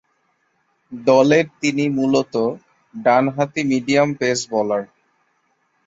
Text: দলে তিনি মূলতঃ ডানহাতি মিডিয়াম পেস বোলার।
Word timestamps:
দলে 0.91 1.39
তিনি 1.61 1.85
মূলতঃ 1.97 2.45
ডানহাতি 2.95 3.61
মিডিয়াম 3.71 4.09
পেস 4.19 4.39
বোলার। 4.51 4.83